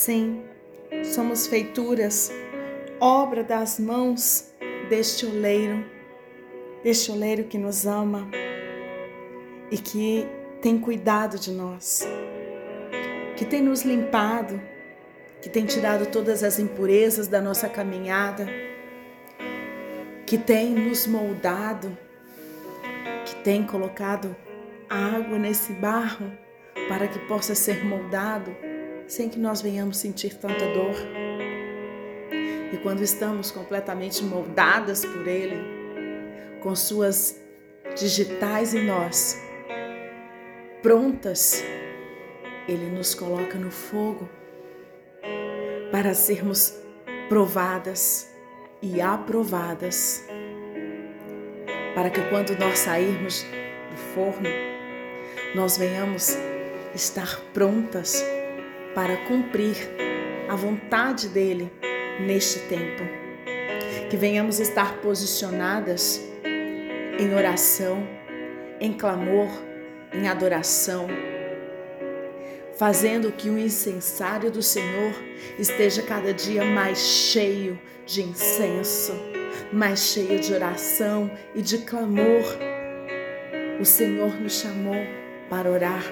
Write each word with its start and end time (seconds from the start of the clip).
Sim, 0.00 0.42
somos 1.04 1.46
feituras, 1.46 2.32
obra 2.98 3.44
das 3.44 3.78
mãos 3.78 4.50
deste 4.88 5.26
oleiro, 5.26 5.84
deste 6.82 7.12
oleiro 7.12 7.44
que 7.44 7.58
nos 7.58 7.86
ama 7.86 8.26
e 9.70 9.76
que 9.76 10.26
tem 10.62 10.80
cuidado 10.80 11.38
de 11.38 11.52
nós, 11.52 12.08
que 13.36 13.44
tem 13.44 13.60
nos 13.60 13.82
limpado, 13.82 14.58
que 15.42 15.50
tem 15.50 15.66
tirado 15.66 16.06
todas 16.06 16.42
as 16.42 16.58
impurezas 16.58 17.28
da 17.28 17.42
nossa 17.42 17.68
caminhada, 17.68 18.46
que 20.26 20.38
tem 20.38 20.70
nos 20.70 21.06
moldado, 21.06 21.94
que 23.26 23.34
tem 23.44 23.66
colocado 23.66 24.34
água 24.88 25.38
nesse 25.38 25.74
barro 25.74 26.32
para 26.88 27.06
que 27.06 27.18
possa 27.26 27.54
ser 27.54 27.84
moldado 27.84 28.69
sem 29.10 29.28
que 29.28 29.40
nós 29.40 29.60
venhamos 29.60 29.96
sentir 29.96 30.34
tanta 30.36 30.66
dor. 30.72 30.94
E 32.72 32.76
quando 32.76 33.02
estamos 33.02 33.50
completamente 33.50 34.22
moldadas 34.22 35.04
por 35.04 35.26
Ele, 35.26 35.58
com 36.62 36.76
Suas 36.76 37.36
digitais 37.98 38.72
em 38.72 38.86
nós, 38.86 39.36
prontas, 40.80 41.64
Ele 42.68 42.86
nos 42.86 43.12
coloca 43.12 43.58
no 43.58 43.72
fogo 43.72 44.28
para 45.90 46.14
sermos 46.14 46.72
provadas 47.28 48.30
e 48.80 49.00
aprovadas, 49.00 50.24
para 51.96 52.10
que 52.10 52.22
quando 52.28 52.56
nós 52.56 52.78
sairmos 52.78 53.42
do 53.42 53.96
forno, 54.14 54.48
nós 55.56 55.76
venhamos 55.76 56.36
estar 56.94 57.40
prontas 57.52 58.24
para 58.94 59.16
cumprir 59.28 59.76
a 60.48 60.56
vontade 60.56 61.28
dele 61.28 61.70
neste 62.20 62.60
tempo. 62.60 63.02
Que 64.08 64.16
venhamos 64.16 64.58
estar 64.58 64.96
posicionadas 64.98 66.20
em 67.18 67.34
oração, 67.34 68.06
em 68.80 68.92
clamor, 68.92 69.48
em 70.12 70.26
adoração, 70.26 71.06
fazendo 72.76 73.30
que 73.30 73.48
o 73.48 73.58
incensário 73.58 74.50
do 74.50 74.62
Senhor 74.62 75.12
esteja 75.58 76.02
cada 76.02 76.32
dia 76.32 76.64
mais 76.64 76.98
cheio 76.98 77.78
de 78.06 78.22
incenso, 78.22 79.12
mais 79.72 80.00
cheio 80.00 80.40
de 80.40 80.52
oração 80.52 81.30
e 81.54 81.62
de 81.62 81.78
clamor. 81.78 82.44
O 83.78 83.84
Senhor 83.84 84.34
nos 84.40 84.60
chamou 84.60 84.96
para 85.48 85.70
orar, 85.70 86.02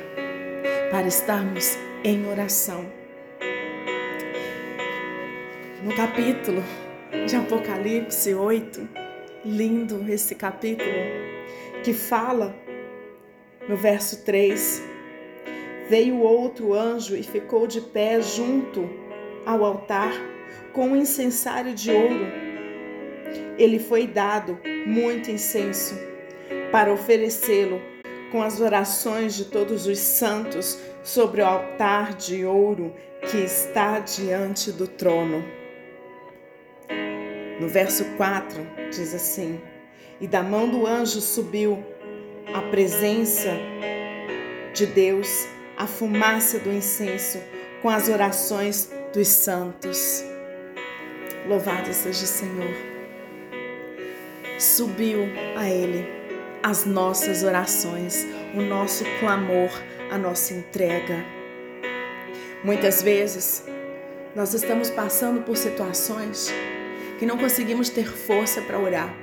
para 0.91 1.09
estarmos 1.09 1.77
em 2.05 2.27
oração. 2.29 2.87
No 5.83 5.95
capítulo 5.97 6.63
de 7.27 7.37
Apocalipse 7.37 8.35
8, 8.35 8.89
lindo 9.45 10.05
esse 10.09 10.35
capítulo, 10.35 10.91
que 11.83 11.93
fala 11.93 12.55
no 13.69 13.77
verso 13.77 14.25
3: 14.25 14.83
Veio 15.89 16.21
outro 16.21 16.73
anjo 16.73 17.17
e 17.17 17.23
ficou 17.23 17.67
de 17.67 17.81
pé 17.81 18.21
junto 18.21 18.89
ao 19.45 19.65
altar 19.65 20.13
com 20.73 20.89
um 20.89 20.97
incensário 20.97 21.75
de 21.75 21.91
ouro. 21.91 22.27
Ele 23.59 23.79
foi 23.79 24.07
dado 24.07 24.59
muito 24.87 25.31
incenso 25.31 25.99
para 26.71 26.93
oferecê-lo 26.93 27.81
com 28.31 28.43
as 28.43 28.61
orações 28.61 29.35
de 29.35 29.47
todos 29.47 29.87
os 29.87 29.99
santos 29.99 30.79
sobre 31.03 31.41
o 31.41 31.47
altar 31.47 32.15
de 32.15 32.45
ouro 32.45 32.95
que 33.31 33.39
está 33.39 33.99
diante 33.99 34.73
do 34.73 34.87
trono. 34.87 35.45
No 37.61 37.69
verso 37.69 38.05
4 38.17 38.67
diz 38.91 39.15
assim: 39.15 39.61
E 40.21 40.27
da 40.27 40.43
mão 40.43 40.69
do 40.69 40.87
anjo 40.87 41.21
subiu 41.21 41.85
a 42.55 42.63
presença 42.63 43.51
de 44.73 44.87
Deus, 44.87 45.49
a 45.77 45.87
fumaça 45.87 46.59
do 46.59 46.73
incenso, 46.73 47.39
com 47.83 47.89
as 47.89 48.09
orações 48.09 48.91
dos 49.13 49.29
santos. 49.29 50.25
Louvado 51.49 51.93
seja 51.93 52.25
o 52.25 52.29
Senhor. 52.29 52.75
Subiu 54.59 55.29
a 55.57 55.69
Ele 55.69 56.19
as 56.63 56.85
nossas 56.85 57.43
orações, 57.43 58.27
o 58.55 58.61
nosso 58.61 59.05
clamor, 59.21 59.71
a 60.11 60.19
nossa 60.19 60.55
entrega. 60.55 61.25
Muitas 62.65 63.03
vezes 63.03 63.65
nós 64.35 64.55
estamos 64.55 64.91
passando 64.91 65.43
por 65.43 65.57
situações 65.57 66.53
que 67.19 67.27
não 67.27 67.37
conseguimos 67.37 67.89
ter 67.89 68.07
força 68.07 68.61
para 68.63 68.79
orar. 68.79 69.15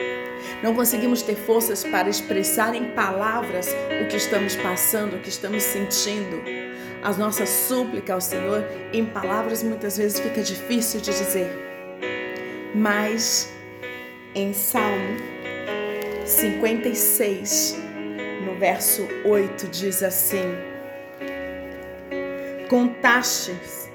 Não 0.62 0.74
conseguimos 0.74 1.22
ter 1.22 1.36
forças 1.36 1.84
para 1.84 2.10
expressar 2.10 2.76
em 2.76 2.92
palavras 2.92 3.68
o 4.02 4.08
que 4.08 4.18
estamos 4.18 4.56
passando, 4.56 5.16
o 5.16 5.20
que 5.20 5.30
estamos 5.30 5.64
sentindo. 5.64 6.42
A 7.02 7.12
nossa 7.14 7.46
súplica 7.46 8.14
ao 8.14 8.22
Senhor 8.22 8.66
em 8.92 9.06
palavras 9.06 9.64
muitas 9.64 9.98
vezes 9.98 10.20
fica 10.20 10.42
difícil 10.42 11.00
de 11.02 11.12
dizer. 11.12 11.50
Mas 12.74 13.54
em 14.34 14.54
Salmo 14.54 15.18
56, 16.26 17.78
no 18.46 18.56
verso 18.60 19.08
8, 19.24 19.68
diz 19.68 20.04
assim: 20.04 20.75
Contastes 22.70 23.92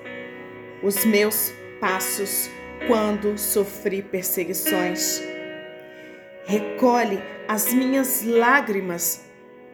os 0.81 1.05
meus 1.05 1.53
passos 1.81 2.49
quando 2.87 3.37
sofri 3.37 4.01
perseguições. 4.01 5.21
Recolhe 6.47 7.21
as 7.49 7.73
minhas 7.73 8.23
lágrimas 8.23 9.25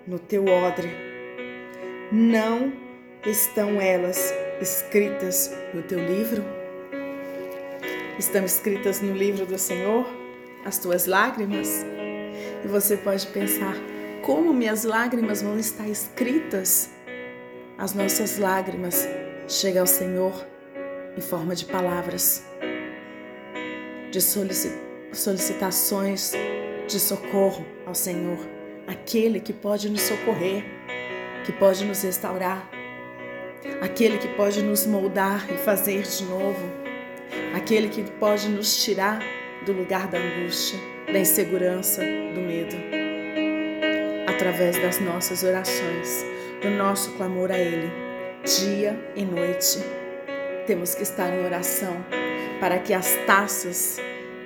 no 0.06 0.18
teu 0.18 0.46
odre. 0.46 0.90
Não 2.10 2.72
estão 3.26 3.78
elas 3.78 4.32
escritas 4.62 5.54
no 5.74 5.82
teu 5.82 5.98
livro? 5.98 6.42
Estão 8.18 8.46
escritas 8.46 9.02
no 9.02 9.12
livro 9.12 9.44
do 9.44 9.58
Senhor 9.58 10.06
as 10.64 10.78
tuas 10.78 11.04
lágrimas? 11.04 11.84
E 12.65 12.66
você 12.66 12.97
pode 12.97 13.26
pensar: 13.26 13.74
como 14.22 14.54
minhas 14.54 14.84
lágrimas 14.84 15.42
vão 15.42 15.59
estar 15.59 15.86
escritas? 15.86 16.96
As 17.78 17.92
nossas 17.92 18.38
lágrimas 18.38 19.06
chegam 19.46 19.82
ao 19.82 19.86
Senhor 19.86 20.46
em 21.16 21.20
forma 21.20 21.54
de 21.54 21.66
palavras, 21.66 22.44
de 24.10 24.20
solicitações 24.20 26.32
de 26.86 27.00
socorro 27.00 27.66
ao 27.84 27.94
Senhor, 27.94 28.38
aquele 28.86 29.40
que 29.40 29.52
pode 29.52 29.88
nos 29.88 30.02
socorrer, 30.02 30.64
que 31.44 31.52
pode 31.52 31.84
nos 31.84 32.02
restaurar, 32.02 32.70
aquele 33.80 34.18
que 34.18 34.28
pode 34.28 34.62
nos 34.62 34.86
moldar 34.86 35.50
e 35.50 35.56
fazer 35.58 36.02
de 36.02 36.24
novo, 36.24 36.64
aquele 37.54 37.88
que 37.88 38.02
pode 38.12 38.48
nos 38.48 38.82
tirar 38.82 39.20
do 39.64 39.72
lugar 39.72 40.08
da 40.08 40.18
angústia 40.18 40.78
da 41.12 41.18
insegurança, 41.18 42.02
do 42.02 42.40
medo. 42.40 42.76
Através 44.28 44.80
das 44.80 45.00
nossas 45.00 45.42
orações, 45.42 46.24
do 46.62 46.70
nosso 46.70 47.12
clamor 47.12 47.50
a 47.50 47.58
Ele, 47.58 47.91
dia 48.44 48.98
e 49.14 49.24
noite. 49.24 49.78
Temos 50.66 50.94
que 50.94 51.03
estar 51.03 51.32
em 51.32 51.44
oração 51.44 52.04
para 52.60 52.78
que 52.78 52.92
as 52.92 53.14
taças, 53.26 53.98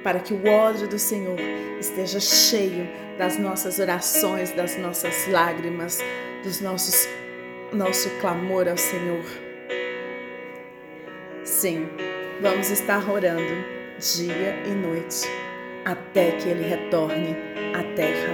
para 0.02 0.18
que 0.18 0.34
o 0.34 0.46
ódio 0.48 0.88
do 0.88 0.98
Senhor 0.98 1.38
esteja 1.78 2.20
cheio 2.20 2.88
das 3.18 3.38
nossas 3.38 3.78
orações, 3.78 4.52
das 4.52 4.76
nossas 4.76 5.28
lágrimas, 5.28 5.98
dos 6.42 6.60
nossos 6.60 7.08
nosso 7.72 8.10
clamor 8.20 8.66
ao 8.68 8.76
Senhor. 8.76 9.24
Sim, 11.44 11.88
vamos 12.40 12.70
estar 12.70 13.08
orando 13.08 13.64
dia 13.98 14.56
e 14.66 14.70
noite 14.70 15.28
até 15.84 16.32
que 16.32 16.48
ele 16.48 16.66
retorne 16.68 17.36
à 17.74 17.82
terra. 17.94 18.32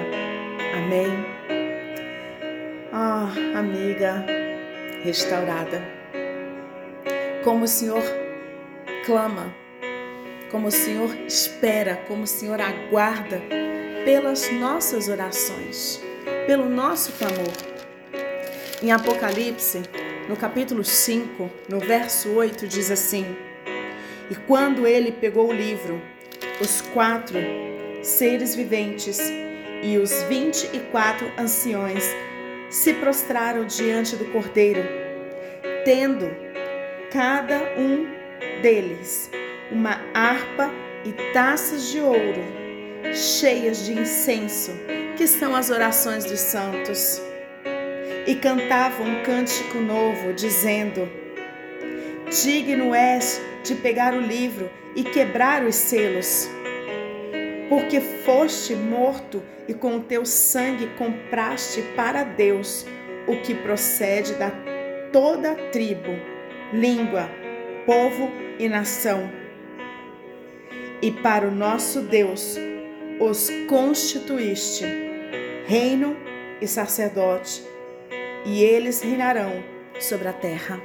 Amém? 0.77 1.36
Ah, 2.99 3.31
amiga 3.55 4.25
restaurada, 5.03 5.83
como 7.45 7.65
o 7.65 7.69
Senhor 7.69 8.03
clama, 9.05 9.55
como 10.51 10.69
o 10.69 10.71
Senhor 10.71 11.15
espera, 11.27 11.97
como 12.09 12.23
o 12.23 12.27
Senhor 12.27 12.59
aguarda 12.59 13.43
pelas 14.07 14.51
nossas 14.51 15.11
orações, 15.11 16.03
pelo 16.47 16.71
nosso 16.71 17.13
clamor. 17.13 17.53
Em 18.83 18.91
Apocalipse, 18.91 19.83
no 20.27 20.35
capítulo 20.35 20.83
5, 20.83 21.51
no 21.69 21.79
verso 21.79 22.31
8, 22.31 22.67
diz 22.67 22.91
assim: 22.91 23.27
E 24.31 24.35
quando 24.47 24.87
ele 24.87 25.13
pegou 25.13 25.51
o 25.51 25.53
livro, 25.53 26.01
os 26.63 26.81
quatro 26.81 27.37
seres 28.01 28.55
viventes 28.55 29.21
e 29.83 29.99
os 29.99 30.23
vinte 30.23 30.71
e 30.73 30.81
quatro 30.91 31.31
anciões 31.37 32.03
se 32.71 32.95
prostraram 32.95 33.65
diante 33.65 34.17
do 34.17 34.25
Cordeiro, 34.27 34.83
tendo 35.85 36.31
cada 37.13 37.59
um 37.79 38.07
deles 38.63 39.31
uma 39.71 40.01
harpa 40.15 40.71
e 41.05 41.13
taças 41.33 41.89
de 41.89 42.01
ouro 42.01 42.67
cheias 43.15 43.85
de 43.85 43.93
incenso, 43.93 44.73
que 45.17 45.27
são 45.27 45.55
as 45.55 45.71
orações 45.71 46.25
dos 46.25 46.41
santos. 46.41 47.21
E 48.27 48.35
cantavam 48.35 49.07
um 49.07 49.23
cântico 49.23 49.79
novo, 49.79 50.33
dizendo: 50.33 51.09
Digno 52.43 52.95
és 52.95 53.41
de 53.63 53.75
pegar 53.77 54.15
o 54.15 54.21
livro 54.21 54.69
e 54.97 55.05
quebrar 55.05 55.65
os 55.65 55.75
selos 55.75 56.49
porque 57.69 58.01
foste 58.01 58.75
morto 58.75 59.43
e 59.69 59.75
com 59.75 59.97
o 59.97 60.01
teu 60.01 60.25
sangue 60.25 60.87
compraste 60.97 61.83
para 61.97 62.23
Deus 62.23 62.87
o 63.27 63.37
que 63.43 63.55
procede 63.55 64.35
da 64.35 64.53
toda 65.13 65.55
tribo, 65.71 66.13
língua, 66.73 67.29
povo 67.85 68.31
e 68.59 68.69
nação. 68.69 69.31
E 71.03 71.11
para 71.11 71.47
o 71.47 71.51
nosso 71.51 72.03
Deus 72.03 72.57
os 73.19 73.51
constituíste 73.69 74.85
reino 75.67 76.17
e 76.61 76.67
sacerdote, 76.67 77.63
e 78.45 78.63
eles 78.63 79.03
reinarão 79.03 79.65
sobre 79.99 80.29
a 80.29 80.33
terra. 80.33 80.81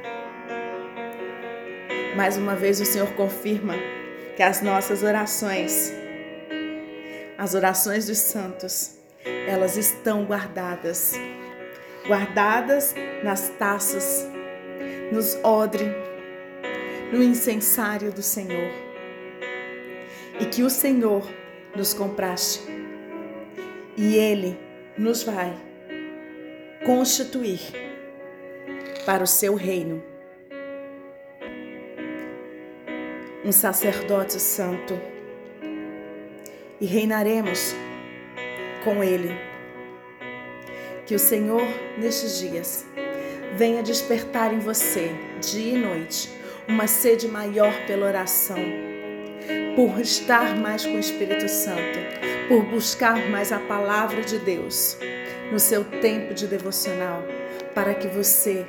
Mais 2.16 2.36
uma 2.36 2.56
vez 2.56 2.81
o 2.81 2.86
Senhor 2.86 3.10
confirma 3.13 3.75
que 4.36 4.42
as 4.42 4.62
nossas 4.62 5.04
orações 5.04 5.94
as 7.41 7.55
orações 7.55 8.05
dos 8.05 8.19
santos, 8.19 8.97
elas 9.47 9.75
estão 9.75 10.25
guardadas, 10.25 11.13
guardadas 12.07 12.93
nas 13.23 13.49
taças, 13.57 14.27
nos 15.11 15.35
odre, 15.43 15.85
no 17.11 17.23
incensário 17.23 18.11
do 18.11 18.21
Senhor. 18.21 18.71
E 20.39 20.45
que 20.45 20.61
o 20.61 20.69
Senhor 20.69 21.27
nos 21.75 21.95
compraste 21.95 22.61
e 23.97 24.15
Ele 24.17 24.55
nos 24.95 25.23
vai 25.23 25.57
constituir 26.85 27.59
para 29.03 29.23
o 29.23 29.27
seu 29.27 29.55
reino. 29.55 30.03
Um 33.44 33.51
sacerdote 33.51 34.39
santo 34.39 35.10
e 36.81 36.86
reinaremos 36.88 37.75
com 38.83 39.04
Ele. 39.04 39.31
Que 41.06 41.13
o 41.13 41.19
Senhor, 41.19 41.66
nestes 41.98 42.39
dias, 42.39 42.86
venha 43.56 43.83
despertar 43.83 44.51
em 44.51 44.60
você, 44.60 45.12
dia 45.39 45.78
e 45.78 45.78
noite, 45.78 46.31
uma 46.68 46.88
sede 46.88 47.28
maior 47.28 47.74
pela 47.86 48.07
oração, 48.07 48.57
por 49.75 50.00
estar 50.00 50.57
mais 50.57 50.83
com 50.83 50.95
o 50.95 51.00
Espírito 51.00 51.48
Santo, 51.48 52.00
por 52.48 52.63
buscar 52.66 53.30
mais 53.30 53.51
a 53.51 53.60
palavra 53.60 54.22
de 54.22 54.39
Deus 54.39 54.98
no 55.51 55.60
seu 55.60 55.83
tempo 55.83 56.33
de 56.33 56.48
devocional, 56.48 57.24
para 57.75 57.94
que 57.94 58.07
você 58.07 58.66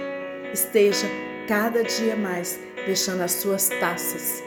esteja 0.53 1.07
cada 1.49 1.83
dia 1.83 2.17
mais 2.17 2.59
deixando 2.85 3.23
as 3.23 3.33
suas 3.33 3.69
taças, 3.69 4.43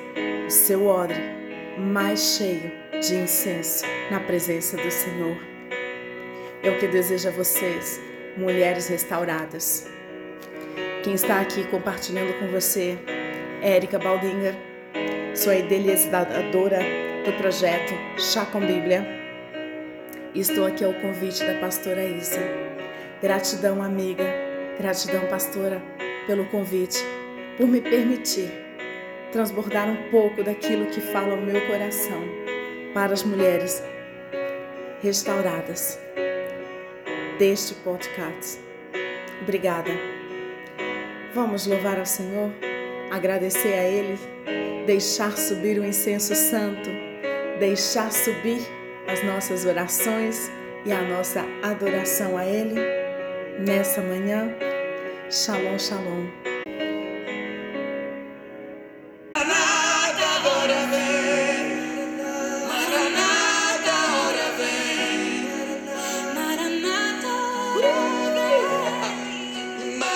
o 0.45 0.49
seu 0.49 0.85
odre 0.85 1.19
mais 1.77 2.37
cheio 2.37 2.84
de 3.01 3.15
incenso 3.15 3.85
na 4.09 4.19
presença 4.19 4.77
do 4.77 4.89
Senhor. 4.89 5.37
É 6.63 6.69
o 6.69 6.79
que 6.79 6.87
desejo 6.87 7.27
a 7.27 7.31
vocês, 7.31 8.01
mulheres 8.37 8.87
restauradas. 8.87 9.87
Quem 11.03 11.13
está 11.13 11.41
aqui 11.41 11.63
compartilhando 11.65 12.37
com 12.39 12.47
você, 12.47 12.97
Érica 13.61 13.99
Baldinger, 13.99 14.55
sou 15.35 15.51
a 15.51 15.57
idealizadora 15.57 16.79
do 17.25 17.33
projeto 17.37 17.93
Chá 18.17 18.45
com 18.45 18.59
Bíblia. 18.59 19.05
Estou 20.33 20.65
aqui 20.65 20.83
ao 20.83 20.93
convite 20.93 21.43
da 21.45 21.59
pastora 21.59 22.03
Isa. 22.03 22.41
Gratidão, 23.21 23.81
amiga, 23.81 24.25
gratidão, 24.79 25.25
pastora, 25.27 25.81
pelo 26.27 26.45
convite, 26.45 27.03
por 27.57 27.67
me 27.67 27.81
permitir 27.81 28.51
transbordar 29.31 29.87
um 29.87 30.09
pouco 30.09 30.43
daquilo 30.43 30.87
que 30.87 31.01
fala 31.01 31.33
ao 31.33 31.41
meu 31.41 31.59
coração 31.67 32.54
para 32.95 33.11
as 33.11 33.23
mulheres 33.23 33.83
restauradas 35.03 35.99
deste 37.37 37.75
podcast. 37.75 38.57
Obrigada. 39.41 39.91
Vamos 41.33 41.67
louvar 41.67 41.99
ao 41.99 42.05
Senhor, 42.05 42.49
agradecer 43.11 43.73
a 43.73 43.83
Ele, 43.83 44.17
deixar 44.87 45.37
subir 45.37 45.77
o 45.77 45.85
incenso 45.85 46.33
santo, 46.33 46.89
deixar 47.59 48.09
subir 48.13 48.61
as 49.09 49.21
nossas 49.25 49.65
orações 49.65 50.49
e 50.85 50.93
a 50.93 51.01
nossa 51.01 51.43
adoração 51.61 52.37
a 52.37 52.45
Ele 52.45 52.75
nessa 53.59 54.01
manhã. 54.01 54.55
Shalom, 55.29 55.77
shalom. 55.77 56.54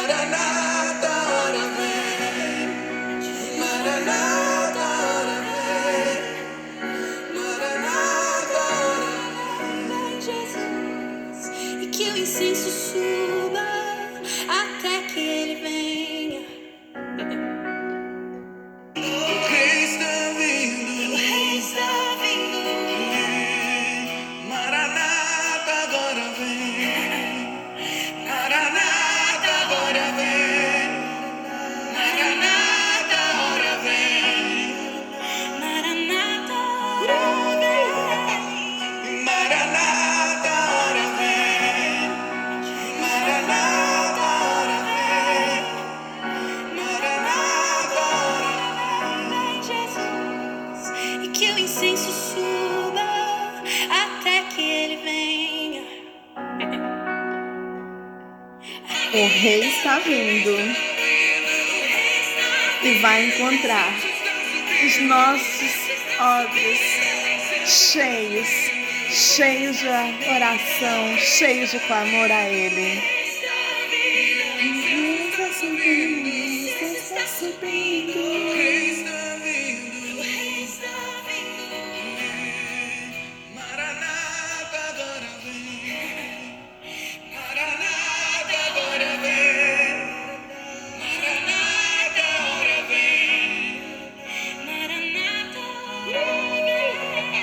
na 0.10 0.26
na. 0.26 0.79
O 59.12 59.28
rei 59.28 59.68
está 59.68 59.98
vindo 60.00 60.56
e 62.84 62.94
vai 63.02 63.26
encontrar 63.26 63.92
os 64.86 65.02
nossos 65.02 65.72
olhos 66.20 66.80
cheios, 67.66 68.69
cheios 69.10 69.78
de 69.78 69.88
oração, 69.88 71.18
cheios 71.18 71.72
de 71.72 71.80
clamor 71.80 72.32
a 72.32 72.48
Ele. 72.48 73.02
Está 75.32 75.54
subindo, 75.54 76.28
está 76.96 77.28
subindo. 77.28 78.49